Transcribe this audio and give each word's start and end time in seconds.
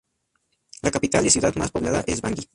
La 0.81 0.89
capital 0.89 1.27
y 1.27 1.29
ciudad 1.29 1.53
más 1.57 1.69
poblada 1.69 2.03
es 2.07 2.21
Bangui. 2.21 2.49